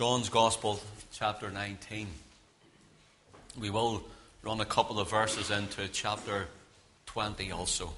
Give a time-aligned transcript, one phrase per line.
[0.00, 0.80] John's Gospel,
[1.12, 2.06] chapter 19.
[3.60, 4.02] We will
[4.42, 6.46] run a couple of verses into chapter
[7.04, 7.92] 20 also.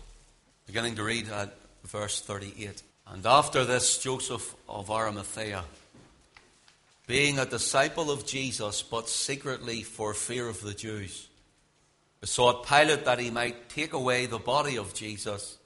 [0.67, 2.83] Beginning to read at verse 38.
[3.07, 5.63] And after this, Joseph of Arimathea,
[7.07, 11.29] being a disciple of Jesus, but secretly for fear of the Jews,
[12.21, 15.57] besought Pilate that he might take away the body of Jesus.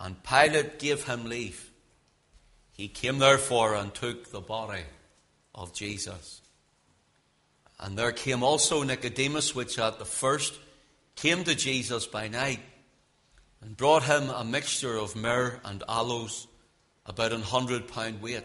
[0.00, 1.70] And Pilate gave him leave.
[2.72, 4.84] He came therefore and took the body
[5.56, 6.42] of Jesus.
[7.80, 10.54] And there came also Nicodemus, which at the first
[11.14, 12.60] came to Jesus by night,
[13.60, 16.46] and brought him a mixture of myrrh and aloes,
[17.06, 18.44] about an hundred pound weight.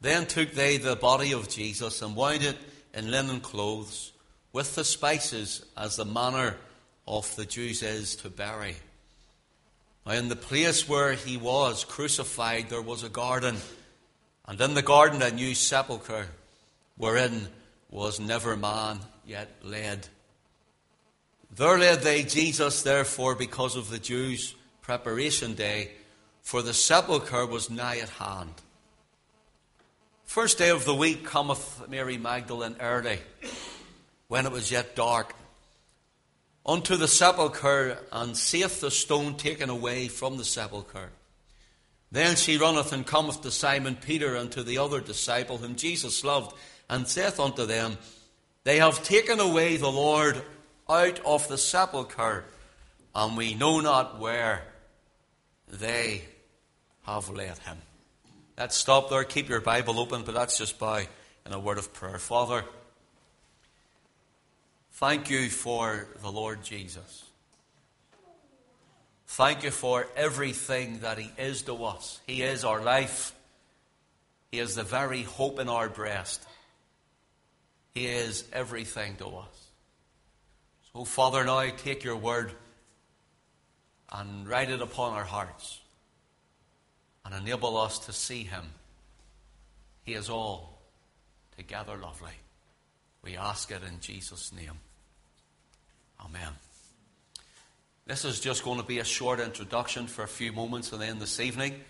[0.00, 2.56] Then took they the body of Jesus and wound it
[2.94, 4.12] in linen clothes
[4.52, 6.56] with the spices, as the manner
[7.06, 8.76] of the Jews is to bury.
[10.06, 13.56] Now, in the place where he was crucified, there was a garden,
[14.50, 16.26] and in the garden a new sepulchre,
[16.96, 17.46] wherein
[17.88, 20.08] was never man yet laid.
[21.54, 25.92] There laid they Jesus, therefore, because of the Jews' preparation day,
[26.42, 28.54] for the sepulchre was nigh at hand.
[30.24, 33.20] First day of the week cometh Mary Magdalene early,
[34.26, 35.32] when it was yet dark,
[36.66, 41.10] unto the sepulchre, and seeth the stone taken away from the sepulchre.
[42.12, 46.24] Then she runneth and cometh to Simon Peter and to the other disciple whom Jesus
[46.24, 46.56] loved,
[46.88, 47.98] and saith unto them,
[48.64, 50.42] They have taken away the Lord
[50.88, 52.44] out of the sepulchre,
[53.14, 54.64] and we know not where
[55.68, 56.22] they
[57.06, 57.78] have laid him.
[58.58, 59.24] Let's stop there.
[59.24, 61.08] Keep your Bible open, but that's just by
[61.46, 62.18] in a word of prayer.
[62.18, 62.64] Father,
[64.94, 67.29] thank you for the Lord Jesus.
[69.34, 72.20] Thank you for everything that He is to us.
[72.26, 73.32] He is our life.
[74.50, 76.44] He is the very hope in our breast.
[77.94, 79.68] He is everything to us.
[80.92, 82.50] So, Father, now take your word
[84.10, 85.78] and write it upon our hearts
[87.24, 88.64] and enable us to see Him.
[90.02, 90.82] He is all
[91.56, 92.34] together lovely.
[93.22, 94.80] We ask it in Jesus' name.
[96.20, 96.50] Amen.
[98.10, 101.20] This is just going to be a short introduction for a few moments, and then
[101.20, 101.80] this evening,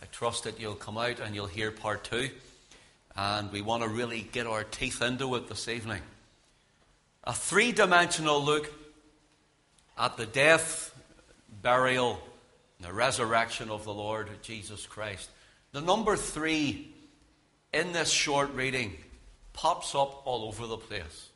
[0.00, 2.30] I trust that you'll come out and you'll hear part two.
[3.14, 6.02] And we want to really get our teeth into it this evening.
[7.22, 8.68] A three dimensional look
[9.96, 10.92] at the death,
[11.62, 12.20] burial,
[12.78, 15.30] and the resurrection of the Lord Jesus Christ.
[15.70, 16.92] The number three
[17.72, 18.96] in this short reading
[19.52, 21.28] pops up all over the place.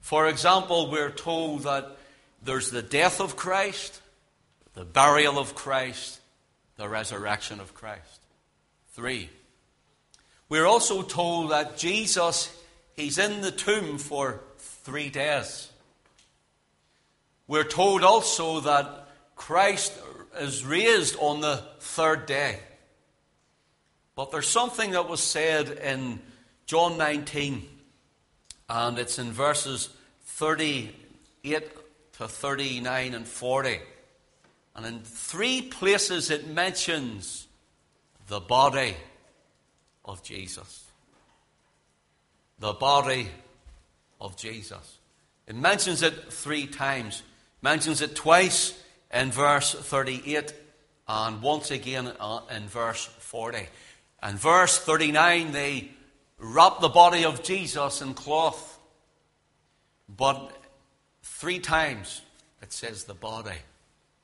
[0.00, 1.96] For example, we're told that
[2.44, 4.00] there's the death of Christ,
[4.74, 6.20] the burial of Christ,
[6.76, 8.20] the resurrection of Christ.
[8.92, 9.30] Three.
[10.48, 12.54] We're also told that Jesus,
[12.94, 15.70] he's in the tomb for three days.
[17.46, 19.92] We're told also that Christ
[20.38, 22.58] is raised on the third day.
[24.16, 26.20] But there's something that was said in
[26.66, 27.66] John 19,
[28.68, 29.88] and it's in verses
[30.24, 31.83] 38
[32.18, 33.80] to 39 and 40.
[34.76, 37.46] And in three places it mentions
[38.28, 38.96] the body
[40.04, 40.84] of Jesus.
[42.58, 43.28] The body
[44.20, 44.98] of Jesus.
[45.46, 47.22] It mentions it three times.
[47.62, 48.78] mentions it twice
[49.12, 50.54] in verse 38
[51.06, 53.66] and once again uh, in verse 40.
[54.22, 55.90] And verse 39, they
[56.38, 58.78] wrap the body of Jesus in cloth.
[60.08, 60.50] But
[61.44, 62.22] three times
[62.62, 63.58] it says the body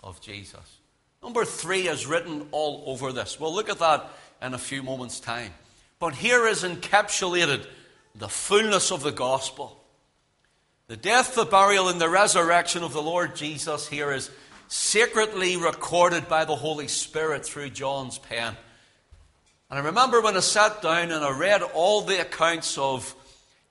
[0.02, 0.78] of Jesus.
[1.22, 3.38] Number three is written all over this.
[3.38, 4.08] We'll look at that
[4.40, 5.52] in a few moments' time.
[5.98, 7.66] But here is encapsulated
[8.14, 9.78] the fullness of the gospel.
[10.86, 14.30] The death, the burial, and the resurrection of the Lord Jesus here is
[14.68, 18.56] secretly recorded by the Holy Spirit through John's pen.
[19.68, 23.14] And I remember when I sat down and I read all the accounts of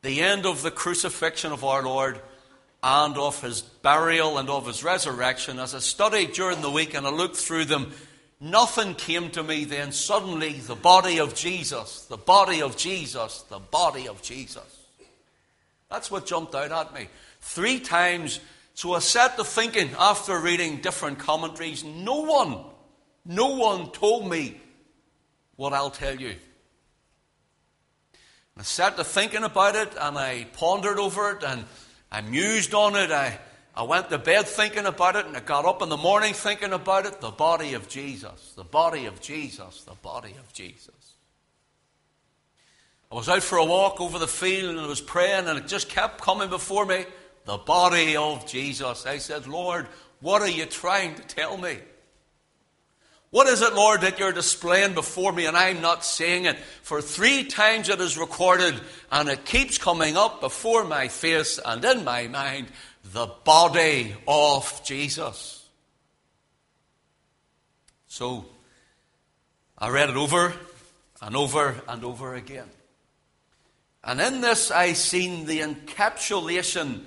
[0.03, 2.21] the end of the crucifixion of our Lord
[2.81, 7.05] and of his burial and of his resurrection, as I studied during the week and
[7.05, 7.91] I looked through them,
[8.39, 9.91] nothing came to me then.
[9.91, 14.77] Suddenly, the body of Jesus, the body of Jesus, the body of Jesus.
[15.89, 17.09] That's what jumped out at me.
[17.41, 18.39] Three times
[18.79, 21.83] so I set to thinking after reading different commentaries.
[21.83, 22.59] No one,
[23.25, 24.61] no one told me
[25.57, 26.33] what I'll tell you.
[28.55, 31.65] I set to thinking about it and I pondered over it and
[32.11, 33.11] I mused on it.
[33.11, 33.39] I,
[33.75, 36.73] I went to bed thinking about it and I got up in the morning thinking
[36.73, 37.21] about it.
[37.21, 40.93] The body of Jesus, the body of Jesus, the body of Jesus.
[43.11, 45.67] I was out for a walk over the field and I was praying and it
[45.67, 47.05] just kept coming before me.
[47.45, 49.05] The body of Jesus.
[49.05, 49.87] I said, Lord,
[50.21, 51.77] what are you trying to tell me?
[53.31, 56.57] What is it, Lord, that you're displaying before me and I'm not seeing it?
[56.81, 58.79] For three times it is recorded
[59.11, 62.67] and it keeps coming up before my face and in my mind
[63.13, 65.67] the body of Jesus.
[68.07, 68.45] So
[69.77, 70.53] I read it over
[71.21, 72.69] and over and over again.
[74.03, 77.03] And in this, I seen the encapsulation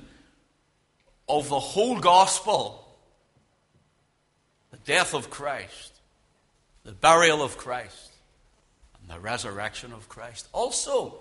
[1.28, 2.78] of the whole gospel
[4.70, 5.91] the death of Christ,
[6.84, 8.12] the burial of Christ,
[9.00, 10.48] and the resurrection of Christ.
[10.52, 11.16] Also,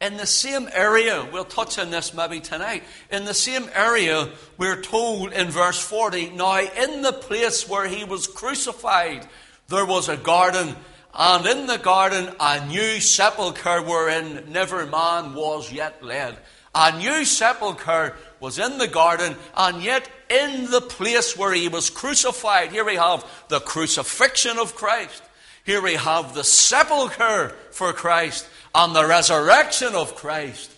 [0.00, 2.82] in the same area, we'll touch on this maybe tonight.
[3.10, 8.04] In the same area, we're told in verse 40 now, in the place where he
[8.04, 9.26] was crucified,
[9.68, 10.76] there was a garden
[11.16, 16.34] and in the garden, a new sepulchre wherein never man was yet laid.
[16.74, 21.90] A new sepulchre was in the garden, and yet in the place where he was
[21.90, 22.72] crucified.
[22.72, 25.22] Here we have the crucifixion of Christ.
[25.64, 30.70] Here we have the sepulchre for Christ and the resurrection of Christ.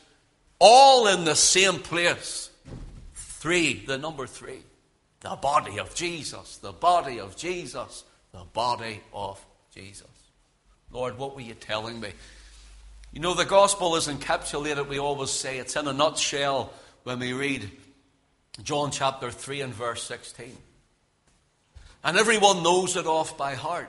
[0.59, 2.51] All in the same place.
[3.15, 4.61] Three, the number three.
[5.21, 6.59] The body of Jesus.
[6.59, 8.05] The body of Jesus.
[8.33, 9.45] The body of
[9.75, 10.07] Jesus.
[10.93, 12.13] Lord, what were you telling me?
[13.17, 16.71] You know, the gospel is encapsulated, we always say, it's in a nutshell
[17.05, 17.71] when we read
[18.63, 20.55] John chapter 3 and verse 16.
[22.05, 23.89] And everyone knows it off by heart.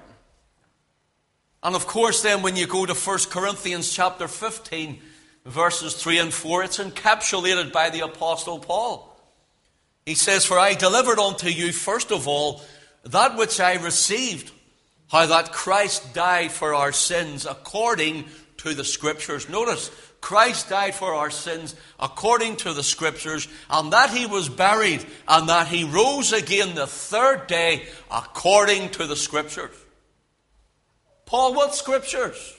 [1.61, 5.01] And of course, then, when you go to 1 Corinthians chapter 15,
[5.43, 9.13] verses 3 and 4, it's encapsulated by the Apostle Paul.
[10.05, 12.61] He says, For I delivered unto you, first of all,
[13.03, 14.53] that which I received
[15.09, 18.25] how that Christ died for our sins according
[18.57, 19.49] to the Scriptures.
[19.49, 25.05] Notice, Christ died for our sins according to the Scriptures, and that he was buried,
[25.27, 29.75] and that he rose again the third day according to the Scriptures.
[31.25, 32.55] Paul, what Scriptures?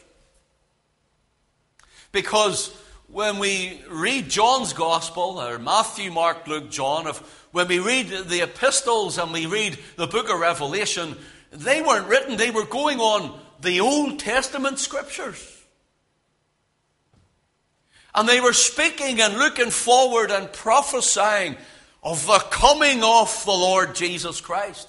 [2.12, 2.74] Because
[3.08, 7.18] when we read John's Gospel, or Matthew, Mark, Luke, John, if,
[7.52, 11.16] when we read the epistles and we read the book of Revelation,
[11.50, 15.57] they weren't written, they were going on the Old Testament scriptures.
[18.14, 21.56] And they were speaking and looking forward and prophesying
[22.02, 24.88] of the coming of the Lord Jesus Christ.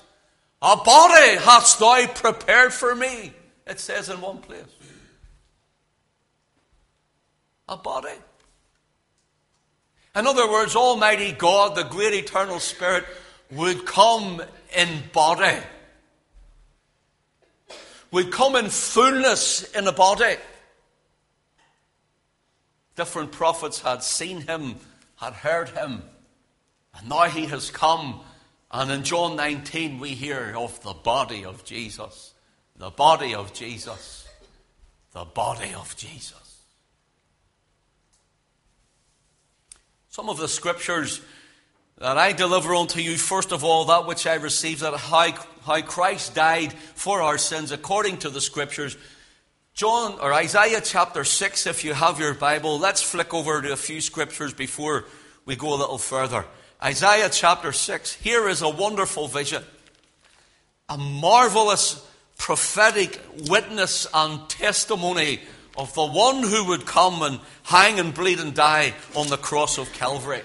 [0.62, 3.34] A body hast thou prepared for me,
[3.68, 4.64] it says in one place.
[7.68, 8.10] A body.
[10.16, 13.06] In other words, Almighty God, the great eternal Spirit,
[13.52, 14.42] would come
[14.76, 15.60] in body
[18.12, 20.36] would come in fullness in a body.
[23.00, 24.76] Different prophets had seen him,
[25.16, 26.02] had heard him,
[26.94, 28.20] and now he has come.
[28.70, 32.34] And in John 19, we hear of the body of Jesus.
[32.76, 34.28] The body of Jesus.
[35.14, 36.62] The body of Jesus.
[40.10, 41.22] Some of the scriptures
[42.00, 45.32] that I deliver unto you, first of all, that which I received, that how,
[45.64, 48.98] how Christ died for our sins according to the Scriptures.
[49.80, 53.78] John, or Isaiah chapter 6, if you have your Bible, let's flick over to a
[53.78, 55.06] few Scriptures before
[55.46, 56.44] we go a little further.
[56.84, 59.64] Isaiah chapter 6, here is a wonderful vision.
[60.90, 62.06] A marvelous
[62.38, 65.40] prophetic witness and testimony
[65.78, 69.78] of the one who would come and hang and bleed and die on the cross
[69.78, 70.42] of Calvary.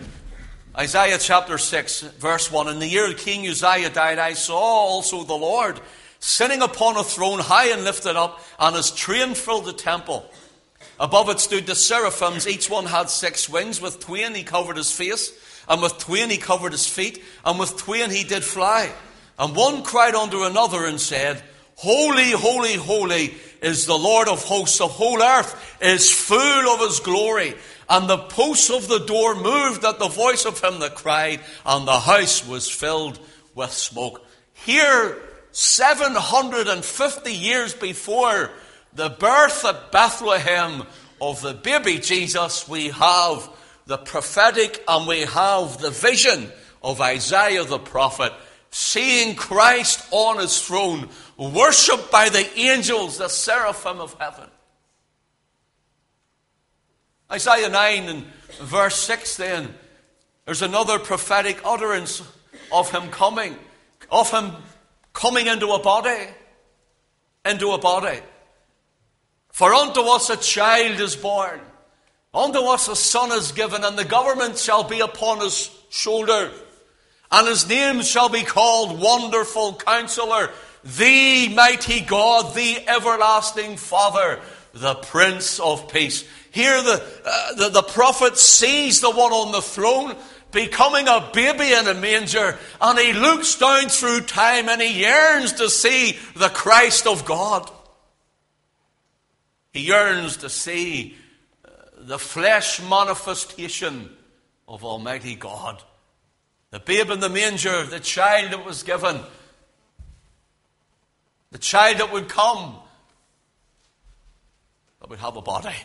[0.79, 5.35] Isaiah chapter 6, verse 1 In the year King Uzziah died, I saw also the
[5.35, 5.81] Lord
[6.25, 10.25] sitting upon a throne high and lifted up, and his train filled the temple.
[10.99, 13.79] Above it stood the seraphims, each one had six wings.
[13.79, 15.33] With twain he covered his face,
[15.69, 18.91] and with twain he covered his feet, and with twain he did fly.
[19.39, 21.43] And one cried unto another and said,
[21.77, 24.79] Holy, holy, holy is the Lord of hosts.
[24.79, 27.55] The whole earth is full of his glory.
[27.87, 31.87] And the posts of the door moved at the voice of him that cried, and
[31.87, 33.19] the house was filled
[33.55, 34.25] with smoke.
[34.55, 35.19] Here,
[35.55, 38.51] 750 years before
[38.93, 40.83] the birth at Bethlehem
[41.21, 43.49] of the baby Jesus, we have
[43.87, 46.51] the prophetic and we have the vision
[46.83, 48.33] of Isaiah the prophet,
[48.73, 51.09] seeing Christ on his throne,
[51.39, 54.51] worshipped by the angels, the seraphim of heaven.
[57.31, 58.25] Isaiah 9 and
[58.61, 59.73] verse 6 then,
[60.47, 62.23] there's another prophetic utterance
[62.73, 63.57] of him coming,
[64.11, 64.51] of him
[65.15, 66.27] coming into a body,
[67.47, 68.21] into a body.
[69.51, 71.61] For unto us a child is born,
[72.35, 76.51] unto us a son is given, and the government shall be upon his shoulder.
[77.31, 80.51] And his name shall be called Wonderful Counselor,
[80.85, 84.41] the Mighty God, the Everlasting Father,
[84.75, 86.25] the Prince of Peace.
[86.51, 90.15] Here the, uh, the, the prophet sees the one on the throne
[90.55, 95.53] becoming a baby in a manger, and he looks down through time and he yearns
[95.55, 97.71] to see the Christ of God.
[99.73, 101.17] He yearns to see
[101.65, 104.09] uh, the flesh manifestation
[104.67, 105.83] of Almighty God.
[106.71, 109.21] The babe in the manger, the child that was given,
[111.51, 112.77] the child that would come,
[115.01, 115.77] that would have a body.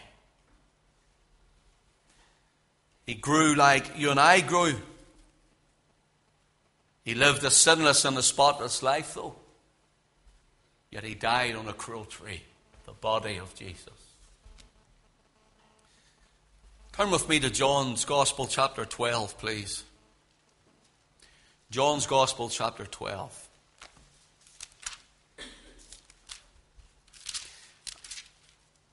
[3.09, 4.75] He grew like you and I grew.
[7.03, 9.35] He lived a sinless and a spotless life, though.
[10.91, 12.43] Yet he died on a cruel tree
[12.85, 13.89] the body of Jesus.
[16.91, 19.83] Turn with me to John's Gospel, chapter 12, please.
[21.71, 23.49] John's Gospel, chapter 12.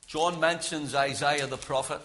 [0.07, 2.01] John mentions Isaiah the prophet.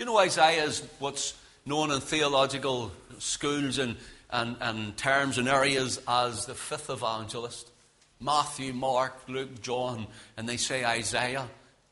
[0.00, 1.34] You know Isaiah is what's
[1.66, 3.98] known in theological schools and,
[4.30, 7.70] and, and terms and areas as the fifth evangelist?
[8.18, 10.06] Matthew, Mark, Luke, John,
[10.38, 11.46] and they say Isaiah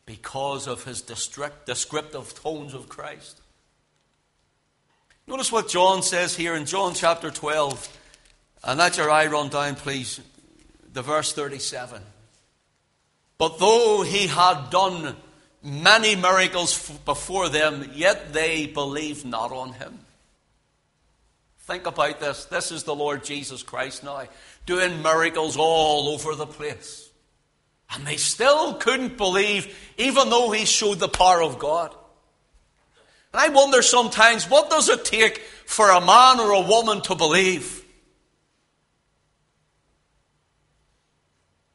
[0.06, 3.42] because of his descriptive tones of Christ.
[5.26, 7.98] Notice what John says here in John chapter 12,
[8.64, 10.18] and let your eye run down, please,
[10.94, 12.00] the verse 37.
[13.36, 15.14] But though he had done
[15.62, 19.98] many miracles before them, yet they believe not on him.
[21.60, 22.46] Think about this.
[22.46, 24.22] This is the Lord Jesus Christ now,
[24.64, 27.10] doing miracles all over the place.
[27.90, 31.94] And they still couldn't believe, even though he showed the power of God.
[33.32, 37.14] And I wonder sometimes, what does it take for a man or a woman to
[37.14, 37.77] believe?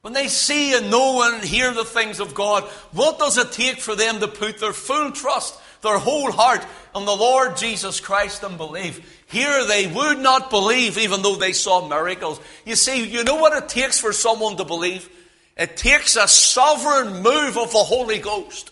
[0.03, 3.79] When they see and know and hear the things of God, what does it take
[3.79, 8.43] for them to put their full trust, their whole heart on the Lord Jesus Christ
[8.43, 9.23] and believe?
[9.27, 12.41] Here they would not believe even though they saw miracles.
[12.65, 15.09] You see, you know what it takes for someone to believe?
[15.55, 18.71] It takes a sovereign move of the Holy Ghost.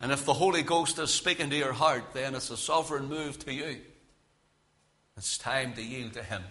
[0.00, 3.40] And if the Holy Ghost is speaking to your heart, then it's a sovereign move
[3.40, 3.80] to you.
[5.16, 6.42] It's time to yield to Him.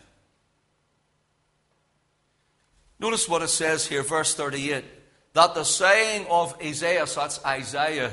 [3.00, 4.84] Notice what it says here, verse 38
[5.34, 8.12] that the saying of Isaiah, that's Isaiah,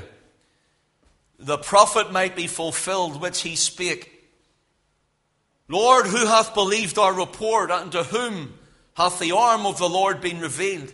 [1.38, 4.10] the prophet might be fulfilled which he spake.
[5.68, 8.54] Lord, who hath believed our report, and to whom
[8.94, 10.92] hath the arm of the Lord been revealed?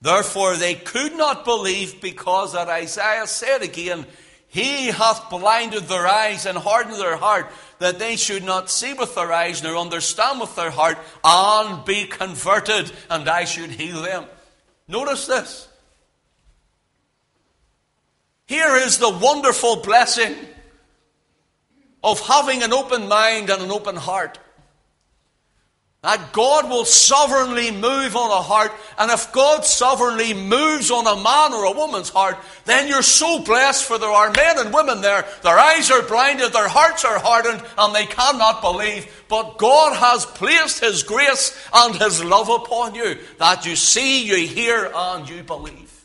[0.00, 4.06] Therefore they could not believe, because that Isaiah said again,
[4.54, 9.16] He hath blinded their eyes and hardened their heart, that they should not see with
[9.16, 14.26] their eyes, nor understand with their heart, and be converted, and I should heal them.
[14.86, 15.66] Notice this.
[18.46, 20.36] Here is the wonderful blessing
[22.04, 24.38] of having an open mind and an open heart.
[26.04, 31.22] That God will sovereignly move on a heart, and if God sovereignly moves on a
[31.22, 35.00] man or a woman's heart, then you're so blessed for there are men and women
[35.00, 35.24] there.
[35.42, 39.24] Their eyes are blinded, their hearts are hardened, and they cannot believe.
[39.30, 44.46] But God has placed His grace and His love upon you that you see, you
[44.46, 46.04] hear, and you believe.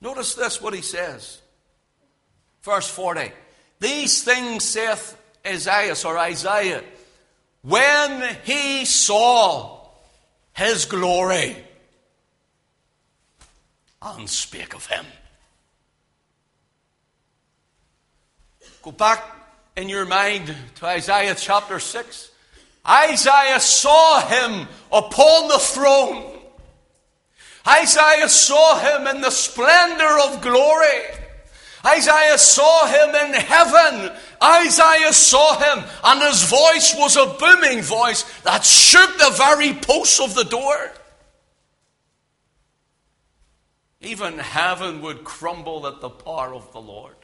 [0.00, 1.40] Notice this, what he says.
[2.62, 3.30] Verse 40.
[3.78, 6.82] These things saith Isaiah or Isaiah
[7.62, 9.80] when he saw
[10.52, 11.56] his glory
[14.00, 15.06] and spake of him.
[18.82, 19.24] Go back
[19.76, 22.30] in your mind to Isaiah chapter 6.
[22.86, 26.32] Isaiah saw him upon the throne
[27.66, 31.02] Isaiah saw him in the splendor of glory.
[31.84, 34.12] Isaiah saw him in heaven.
[34.42, 40.20] Isaiah saw him, and his voice was a booming voice that shook the very posts
[40.20, 40.92] of the door.
[44.00, 47.14] Even heaven would crumble at the power of the Lord.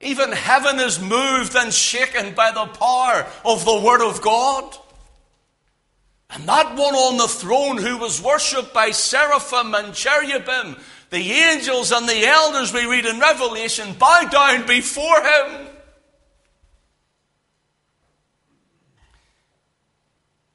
[0.00, 4.74] Even heaven is moved and shaken by the power of the Word of God.
[6.30, 10.76] And that one on the throne who was worshipped by seraphim and cherubim,
[11.10, 15.66] the angels and the elders we read in Revelation, bow down before him.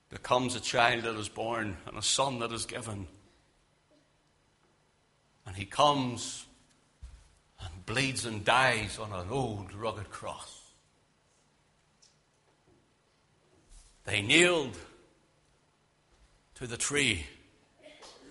[0.10, 3.08] There comes a child that is born and a son that is given.
[5.46, 6.46] And he comes
[7.60, 10.62] and bleeds and dies on an old rugged cross.
[14.06, 14.78] They kneeled
[16.56, 17.26] to the tree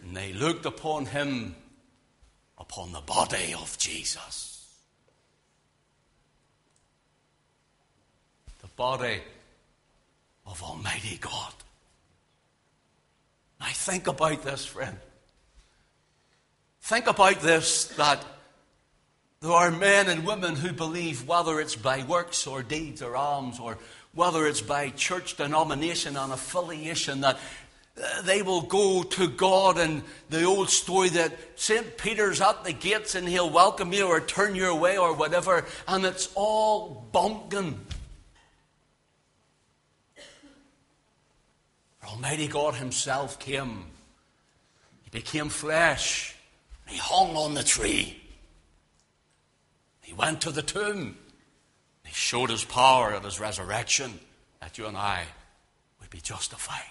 [0.03, 1.57] and they looked upon him,
[2.59, 4.67] upon the body of Jesus.
[8.61, 9.21] The body
[10.47, 11.53] of Almighty God.
[13.61, 14.97] I think about this, friend.
[16.83, 18.23] Think about this that
[19.41, 23.59] there are men and women who believe, whether it's by works or deeds or alms,
[23.59, 23.79] or
[24.15, 27.39] whether it's by church denomination and affiliation, that
[28.25, 31.97] they will go to God and the old story that St.
[31.97, 36.05] Peter's at the gates and he'll welcome you or turn you away or whatever, and
[36.05, 37.79] it's all bumpkin.
[42.05, 43.85] Almighty God Himself came.
[45.03, 46.35] He became flesh.
[46.87, 48.21] He hung on the tree.
[50.03, 51.17] He went to the tomb.
[52.05, 54.19] He showed His power at His resurrection
[54.61, 55.25] that you and I
[56.01, 56.83] would be justified.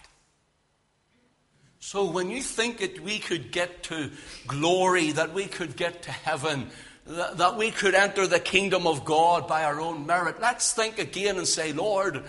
[1.86, 4.10] So when you think that we could get to
[4.48, 6.70] glory, that we could get to heaven,
[7.06, 11.36] that, we could enter the kingdom of God by our own merit, let's think again
[11.38, 12.24] and say, Lord,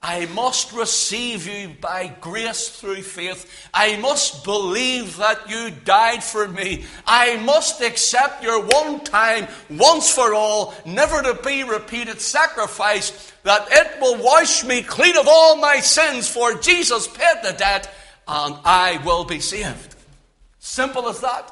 [0.00, 3.68] I must receive you by grace through faith.
[3.74, 6.84] I must believe that you died for me.
[7.04, 13.66] I must accept your one time, once for all, never to be repeated sacrifice that
[13.68, 17.92] it will wash me clean of all my sins, for Jesus paid the debt
[18.26, 19.94] and I will be saved.
[20.58, 21.50] Simple as that.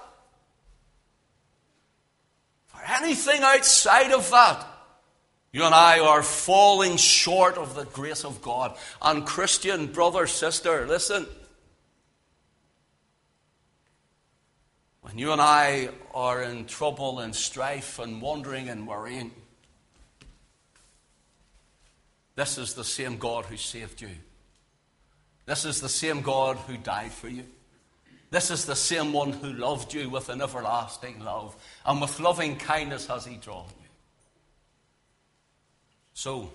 [2.67, 4.67] For anything outside of that,
[5.53, 8.77] you and I are falling short of the grace of God.
[9.03, 11.27] And, Christian brother, sister, listen.
[15.01, 19.33] When you and I are in trouble and strife and wandering and worrying,
[22.37, 24.11] this is the same God who saved you.
[25.51, 27.45] This is the same God who died for you.
[28.31, 31.57] This is the same one who loved you with an everlasting love.
[31.85, 33.89] And with loving kindness has he drawn you.
[36.15, 36.53] So,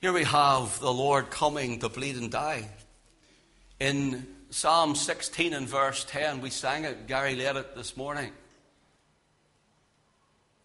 [0.00, 2.70] here we have the Lord coming to bleed and die.
[3.78, 8.32] In Psalm 16 and verse 10, we sang it, Gary led it this morning.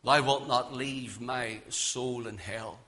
[0.05, 2.79] Thou wilt not leave my soul in hell.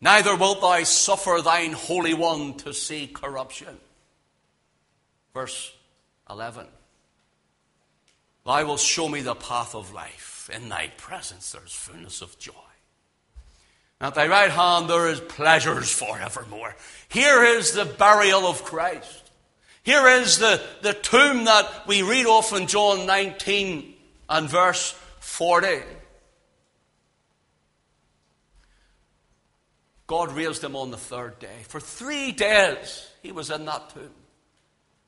[0.00, 3.78] Neither wilt thou suffer thine Holy One to see corruption.
[5.32, 5.72] Verse
[6.28, 6.66] 11.
[8.44, 10.50] Thou wilt show me the path of life.
[10.52, 12.52] In thy presence there is fullness of joy.
[14.00, 16.76] At thy right hand there is pleasures forevermore.
[17.08, 19.30] Here is the burial of Christ.
[19.82, 23.94] Here is the, the tomb that we read of in John 19
[24.28, 25.82] and verse 40.
[30.06, 31.62] God raised him on the third day.
[31.68, 34.10] For three days he was in that tomb.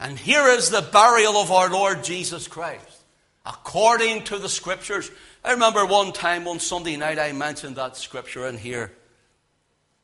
[0.01, 3.05] And here is the burial of our Lord Jesus Christ,
[3.45, 5.11] according to the scriptures.
[5.45, 8.93] I remember one time, on Sunday night, I mentioned that scripture in here.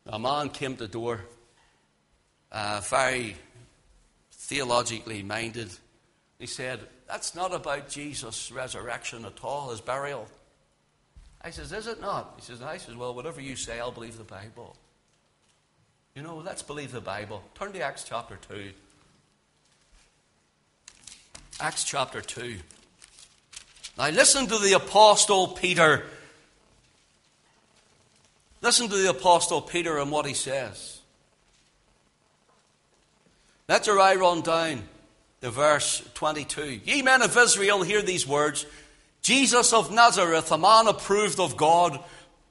[0.06, 1.24] A man came to the door,
[2.52, 3.36] uh, very
[4.32, 5.70] theologically minded.
[6.38, 10.28] He said, That's not about Jesus' resurrection at all, his burial.
[11.40, 12.34] I says, Is it not?
[12.36, 14.76] He says, I says, Well, whatever you say, I'll believe the Bible.
[16.16, 17.42] You know, let's believe the Bible.
[17.56, 18.70] Turn to Acts chapter 2.
[21.58, 22.54] Acts chapter 2.
[23.98, 26.04] Now, listen to the Apostle Peter.
[28.62, 31.00] Listen to the Apostle Peter and what he says.
[33.68, 34.84] Let's I run down
[35.40, 36.82] to verse 22.
[36.84, 38.66] Ye men of Israel, hear these words
[39.20, 41.98] Jesus of Nazareth, a man approved of God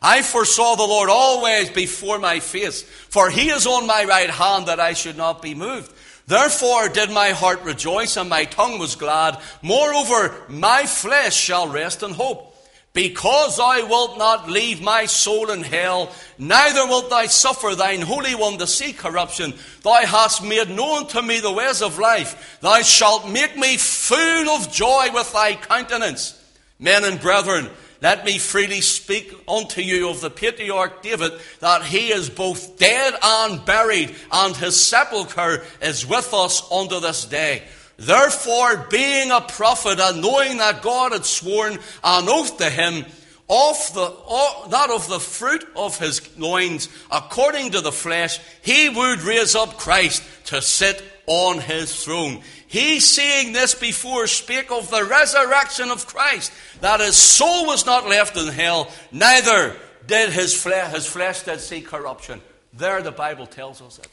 [0.00, 4.66] I foresaw the Lord always before my face, for he is on my right hand
[4.66, 5.92] that I should not be moved.
[6.26, 9.40] Therefore did my heart rejoice and my tongue was glad.
[9.62, 12.44] Moreover, my flesh shall rest in hope.
[12.92, 18.34] Because thou wilt not leave my soul in hell, neither wilt thou suffer thine Holy
[18.34, 19.54] One to see corruption.
[19.82, 22.58] Thou hast made known to me the ways of life.
[22.60, 26.34] Thou shalt make me full of joy with thy countenance.
[26.78, 32.08] Men and brethren, let me freely speak unto you of the patriarch David, that he
[32.08, 37.62] is both dead and buried, and his sepulchre is with us unto this day.
[37.96, 41.72] Therefore, being a prophet and knowing that God had sworn
[42.04, 43.04] an oath to him,
[43.50, 48.90] of the, of, that of the fruit of his loins, according to the flesh, he
[48.90, 52.42] would raise up Christ to sit on his throne.
[52.68, 56.52] He, seeing this before, spake of the resurrection of Christ,
[56.82, 59.74] that his soul was not left in hell, neither
[60.06, 62.42] did his flesh, his flesh did see corruption.
[62.74, 64.08] There the Bible tells us it.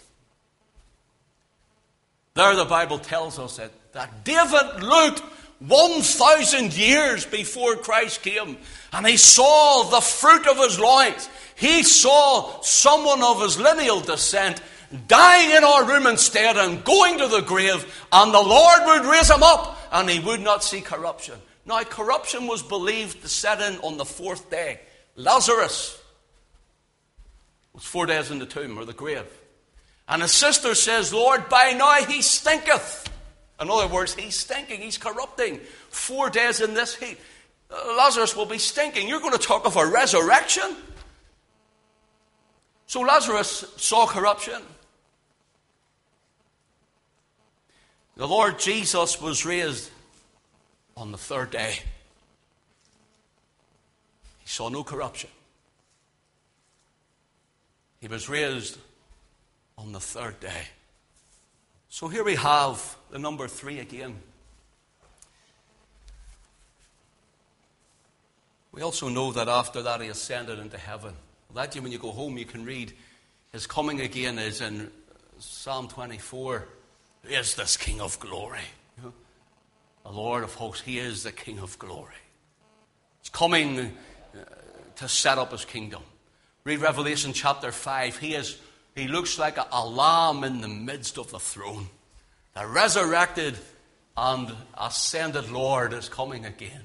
[2.34, 3.74] There the Bible tells us it.
[3.92, 5.20] That David looked
[5.60, 8.58] 1,000 years before Christ came
[8.92, 11.30] and he saw the fruit of his loins.
[11.56, 14.62] He saw someone of his lineal descent
[15.08, 19.30] dying in our room instead and going to the grave, and the Lord would raise
[19.30, 21.36] him up and he would not see corruption.
[21.66, 24.80] Now, corruption was believed to set in on the fourth day.
[25.16, 26.00] Lazarus
[27.74, 29.26] was four days in the tomb or the grave.
[30.08, 33.10] And his sister says, Lord, by now he stinketh.
[33.60, 35.60] In other words, he's stinking, he's corrupting.
[35.90, 37.18] Four days in this heat.
[37.72, 39.08] Lazarus will be stinking.
[39.08, 40.76] You're going to talk of a resurrection?
[42.86, 44.62] So Lazarus saw corruption.
[48.18, 49.90] The Lord Jesus was raised
[50.96, 51.80] on the third day.
[54.40, 55.30] He saw no corruption.
[58.00, 58.78] He was raised
[59.78, 60.68] on the third day.
[61.90, 64.16] So here we have the number three again.
[68.72, 71.14] We also know that after that he ascended into heaven.
[71.54, 72.94] That you, when you go home, you can read
[73.52, 74.92] his coming again is in
[75.40, 76.68] Psalm 24.
[77.30, 78.60] Is this King of glory?
[80.04, 80.84] The Lord of hosts.
[80.84, 82.14] He is the King of glory.
[83.22, 84.40] He's coming uh,
[84.98, 86.04] to set up his kingdom.
[86.64, 88.18] Read Revelation chapter 5.
[88.18, 88.60] He, is,
[88.94, 91.88] he looks like a, a lamb in the midst of the throne.
[92.54, 93.58] The resurrected
[94.16, 96.84] and ascended Lord is coming again.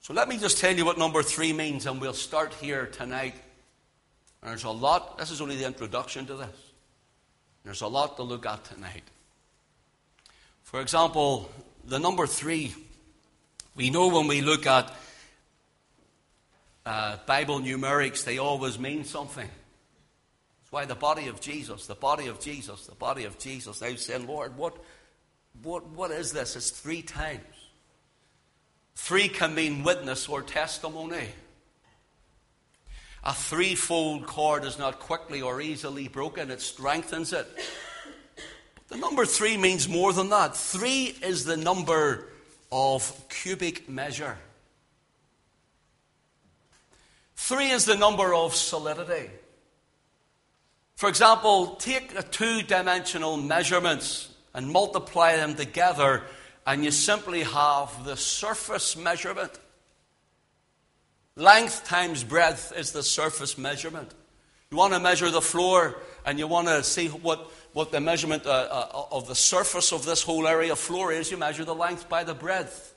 [0.00, 3.34] So let me just tell you what number three means, and we'll start here tonight.
[4.42, 6.73] there's a lot, this is only the introduction to this.
[7.64, 9.04] There's a lot to look at tonight.
[10.62, 11.50] For example,
[11.84, 12.74] the number three,
[13.74, 14.92] we know when we look at
[16.84, 19.48] uh, Bible numerics, they always mean something.
[19.48, 23.78] That's why the body of Jesus, the body of Jesus, the body of Jesus.
[23.78, 24.76] They say, Lord, what,
[25.62, 26.56] what, what is this?
[26.56, 27.40] It's three times.
[28.94, 31.28] Three can mean witness or testimony.
[33.26, 37.46] A threefold cord is not quickly or easily broken, it strengthens it.
[38.74, 40.54] But the number three means more than that.
[40.54, 42.28] Three is the number
[42.70, 44.36] of cubic measure.
[47.34, 49.30] Three is the number of solidity.
[50.96, 56.22] For example, take two dimensional measurements and multiply them together,
[56.66, 59.50] and you simply have the surface measurement.
[61.36, 64.12] Length times breadth is the surface measurement.
[64.70, 68.46] You want to measure the floor and you want to see what, what the measurement
[68.46, 71.74] uh, uh, of the surface of this whole area of floor is, you measure the
[71.74, 72.94] length by the breadth.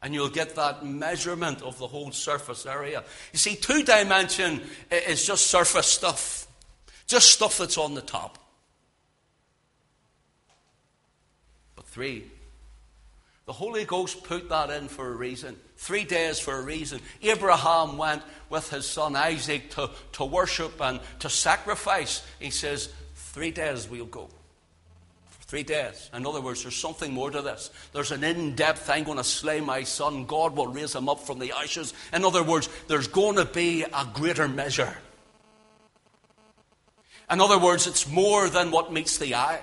[0.00, 3.02] And you'll get that measurement of the whole surface area.
[3.32, 6.46] You see, two dimension is just surface stuff,
[7.06, 8.38] just stuff that's on the top.
[11.74, 12.24] But three
[13.46, 15.56] the Holy Ghost put that in for a reason.
[15.76, 17.00] Three days for a reason.
[17.22, 22.26] Abraham went with his son Isaac to, to worship and to sacrifice.
[22.40, 24.30] He says, Three days we'll go.
[25.42, 26.10] Three days.
[26.12, 27.70] In other words, there's something more to this.
[27.92, 30.24] There's an in depth, I'm going to slay my son.
[30.24, 31.94] God will raise him up from the ashes.
[32.12, 34.96] In other words, there's going to be a greater measure.
[37.30, 39.60] In other words, it's more than what meets the eye.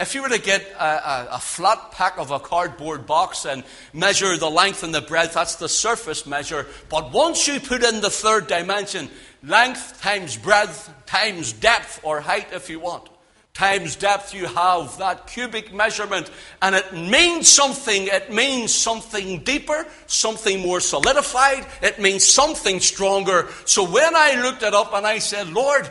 [0.00, 3.62] If you were to get a, a, a, flat pack of a cardboard box and
[3.92, 6.66] measure the length and the breadth, that's the surface measure.
[6.88, 9.10] But once you put in the third dimension,
[9.42, 13.08] length times breadth times depth or height, if you want,
[13.54, 16.30] times depth, you have that cubic measurement.
[16.62, 18.06] And it means something.
[18.06, 21.66] It means something deeper, something more solidified.
[21.82, 23.48] It means something stronger.
[23.66, 25.90] So when I looked it up and I said, Lord,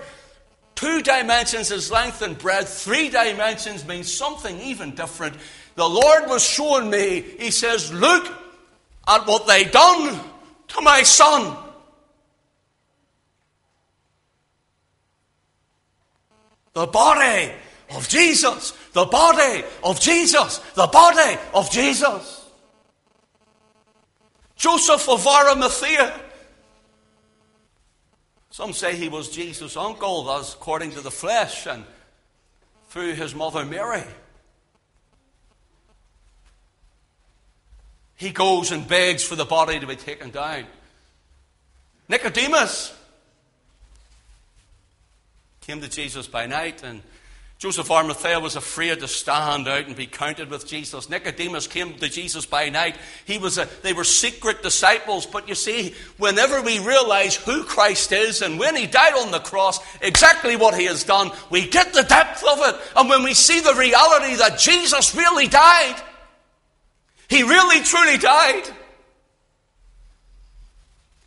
[0.81, 2.67] Two dimensions is length and breadth.
[2.67, 5.35] Three dimensions means something even different.
[5.75, 8.25] The Lord was showing me, He says, Look,
[9.07, 10.19] at what they done
[10.69, 11.55] to my son.
[16.73, 17.51] The body
[17.95, 18.73] of Jesus.
[18.93, 20.57] The body of Jesus.
[20.73, 22.49] The body of Jesus.
[24.55, 26.11] Joseph of Arimathea.
[28.51, 31.85] Some say he was Jesus' uncle, as according to the flesh, and
[32.89, 34.03] through his mother Mary.
[38.17, 40.65] He goes and begs for the body to be taken down.
[42.09, 42.93] Nicodemus
[45.61, 47.01] came to Jesus by night and
[47.61, 51.11] Joseph Arimathea was afraid to stand out and be counted with Jesus.
[51.11, 52.95] Nicodemus came to Jesus by night.
[53.25, 55.27] He was a, they were secret disciples.
[55.27, 59.37] But you see, whenever we realize who Christ is and when he died on the
[59.37, 62.81] cross, exactly what he has done, we get the depth of it.
[62.95, 66.01] And when we see the reality that Jesus really died,
[67.29, 68.63] he really truly died.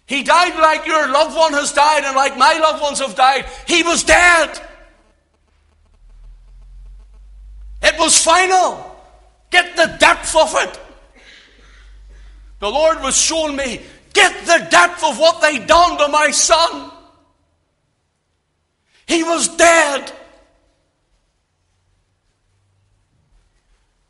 [0.06, 3.46] He died like your loved one has died and like my loved ones have died.
[3.68, 4.60] He was dead.
[7.94, 8.90] It was final.
[9.50, 10.80] Get the depth of it.
[12.58, 16.90] The Lord was showing me, get the depth of what they done to my son.
[19.06, 20.10] He was dead.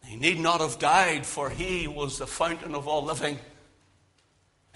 [0.07, 3.38] He need not have died, for he was the fountain of all living.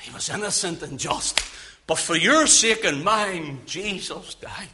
[0.00, 1.40] He was innocent and just.
[1.86, 4.68] But for your sake and mine, Jesus died.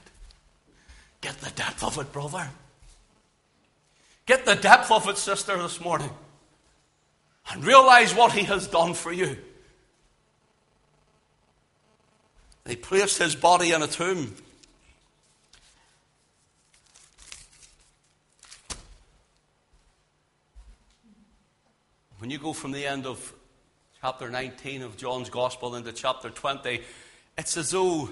[1.21, 2.51] Get the depth of it, brother.
[4.27, 6.11] Get the depth of it, sister, this morning.
[7.51, 9.37] And realize what he has done for you.
[12.65, 14.35] They placed his body in a tomb.
[22.19, 23.35] When you go from the end of
[24.01, 26.81] chapter 19 of John's Gospel into chapter 20,
[27.37, 28.09] it's as though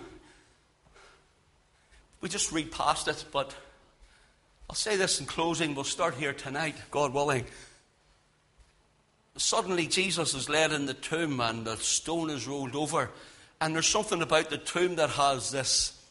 [2.20, 3.54] we just read past it, but
[4.72, 5.74] I'll say this in closing.
[5.74, 7.44] We'll start here tonight, God willing.
[9.36, 13.10] Suddenly, Jesus is led in the tomb and the stone is rolled over.
[13.60, 16.02] And there's something about the tomb that has this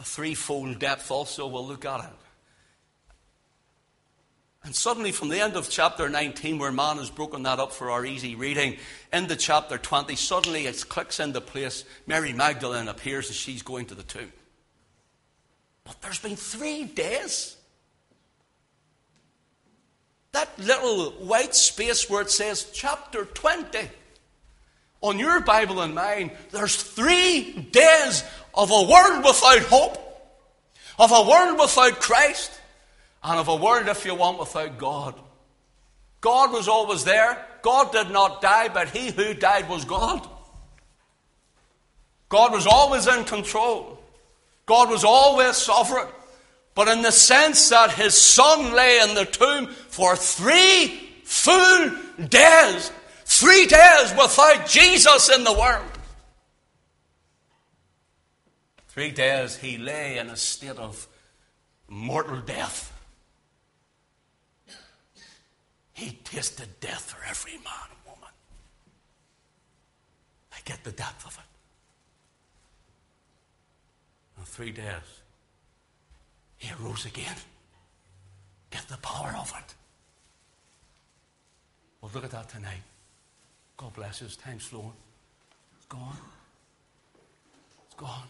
[0.00, 1.46] threefold depth, also.
[1.46, 2.16] We'll look at it.
[4.64, 7.90] And suddenly, from the end of chapter 19, where man has broken that up for
[7.90, 8.78] our easy reading,
[9.12, 11.84] into chapter 20, suddenly it clicks into place.
[12.06, 14.32] Mary Magdalene appears as she's going to the tomb.
[15.84, 17.58] But there's been three days
[20.32, 23.78] that little white space where it says chapter 20.
[25.02, 28.22] On your Bible and mine, there's three days
[28.54, 29.96] of a world without hope,
[30.98, 32.52] of a world without Christ,
[33.24, 35.14] and of a world, if you want, without God.
[36.20, 37.44] God was always there.
[37.62, 40.26] God did not die, but he who died was God.
[42.28, 43.98] God was always in control.
[44.66, 46.06] God was always sovereign
[46.74, 50.88] but in the sense that his son lay in the tomb for three
[51.24, 51.90] full
[52.28, 52.92] days.
[53.24, 55.86] Three days without Jesus in the world.
[58.88, 61.06] Three days he lay in a state of
[61.88, 62.92] mortal death.
[65.92, 68.30] He tasted death for every man and woman.
[70.52, 71.44] I get the depth of it.
[74.38, 75.19] In three days,
[76.60, 77.34] he rose again.
[78.70, 79.74] Get the power of it.
[82.00, 82.82] Well, look at that tonight.
[83.76, 84.36] God bless us.
[84.36, 84.92] Time's flowing.
[85.76, 86.16] It's gone.
[87.86, 88.28] It's gone.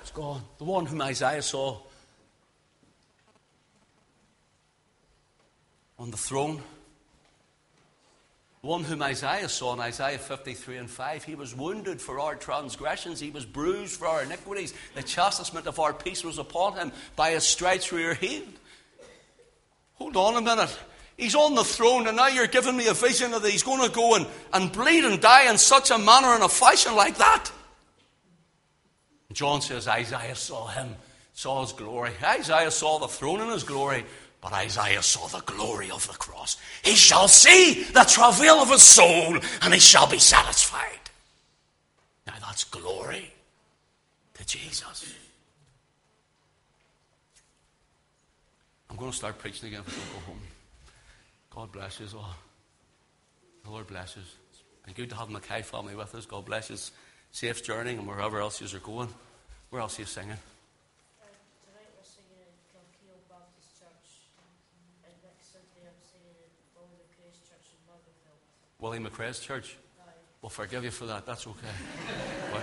[0.00, 0.42] It's gone.
[0.58, 1.78] The one whom Isaiah saw
[5.98, 6.62] on the throne
[8.64, 11.24] one whom Isaiah saw in Isaiah 53 and 5.
[11.24, 14.72] He was wounded for our transgressions, he was bruised for our iniquities.
[14.94, 16.92] The chastisement of our peace was upon him.
[17.14, 18.48] By his stripes we are healed.
[19.94, 20.76] Hold on a minute.
[21.16, 23.88] He's on the throne, and now you're giving me a vision of that he's going
[23.88, 27.18] to go and, and bleed and die in such a manner and a fashion like
[27.18, 27.52] that.
[29.32, 30.96] John says Isaiah saw him,
[31.34, 32.12] saw his glory.
[32.22, 34.04] Isaiah saw the throne in his glory.
[34.44, 36.58] But Isaiah saw the glory of the cross.
[36.82, 41.00] He shall see the travail of his soul, and he shall be satisfied.
[42.26, 43.32] Now that's glory
[44.34, 45.14] to Jesus.
[48.90, 50.40] I'm going to start preaching again before I go home.
[51.48, 52.36] God bless you all.
[53.64, 54.22] The Lord bless you.
[54.50, 56.26] It's been good to have the Mackay family with us.
[56.26, 56.76] God bless you.
[57.32, 59.08] Safe journey and wherever else you are going.
[59.70, 60.36] Where else are you singing?
[68.84, 69.78] Willie McRae's church?
[70.42, 71.24] We'll forgive you for that.
[71.24, 71.56] That's okay.
[72.52, 72.62] but,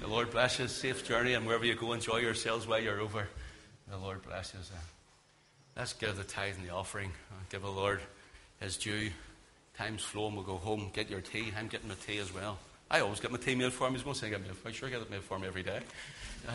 [0.00, 0.68] the Lord bless you.
[0.68, 3.26] Safe journey, and wherever you go, enjoy yourselves while you're over.
[3.90, 4.60] The Lord bless you.
[5.76, 7.10] Let's give the tithe and the offering.
[7.50, 7.98] Give the Lord
[8.60, 9.10] his due.
[9.76, 10.36] Time's flowing.
[10.36, 11.52] We'll go home, get your tea.
[11.58, 12.58] I'm getting my tea as well.
[12.92, 13.96] I always get my tea made for me.
[13.96, 14.32] He's going to say.
[14.32, 15.80] I sure get it made for me every day.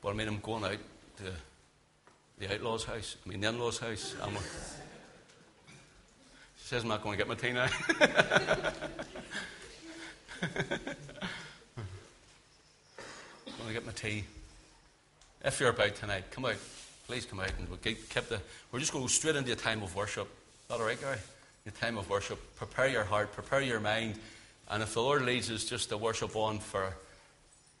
[0.00, 0.78] But I mean, I'm going out
[1.16, 1.24] to
[2.38, 3.16] the outlaw's house.
[3.26, 4.14] I mean, the in-law's house.
[6.68, 7.66] I'm says I'm not going to get my tea now.
[13.46, 14.24] going to get my tea.
[15.42, 16.56] If you're about tonight, come out.
[17.06, 18.38] Please come out and we'll keep, the.
[18.70, 20.26] We're just going to go straight into a time of worship.
[20.26, 21.16] Is that all right, Gary?
[21.66, 22.38] A time of worship.
[22.56, 24.16] Prepare your heart, prepare your mind.
[24.70, 26.92] And if the Lord leads us just to worship on for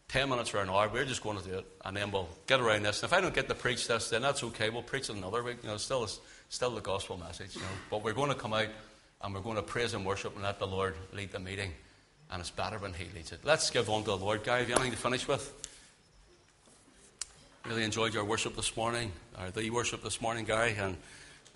[0.08, 1.66] 10 minutes or an hour, we're just going to do it.
[1.84, 3.02] And then we'll get around this.
[3.02, 4.70] And if I don't get to preach this, then that's okay.
[4.70, 5.58] We'll preach it another week.
[5.62, 6.08] You know, still,
[6.48, 7.54] still the gospel message.
[7.54, 7.68] You know.
[7.90, 8.68] But we're going to come out
[9.22, 11.72] and we're going to praise and worship and let the Lord lead the meeting.
[12.30, 13.40] And it's better when He leads it.
[13.44, 14.44] Let's give on to the Lord.
[14.44, 15.52] Guy, have you anything to finish with?
[17.66, 20.96] Really enjoyed your worship this morning, or the worship this morning, Gary, and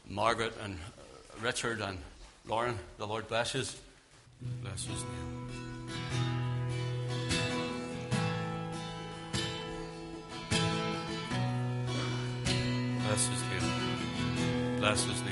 [0.09, 1.99] Margaret, and uh, Richard, and
[2.47, 2.79] Lauren.
[2.99, 3.65] The Lord bless you.
[4.63, 5.49] Bless His name.
[13.07, 13.42] Bless His
[14.83, 15.32] name.